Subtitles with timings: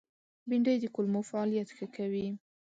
[0.49, 2.27] بېنډۍ د کولمو فعالیت ښه کوي